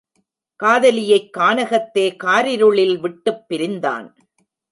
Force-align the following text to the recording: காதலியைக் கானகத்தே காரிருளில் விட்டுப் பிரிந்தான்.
காதலியைக் 0.63 1.29
கானகத்தே 1.37 2.15
காரிருளில் 2.23 2.99
விட்டுப் 2.99 3.47
பிரிந்தான். 3.47 4.15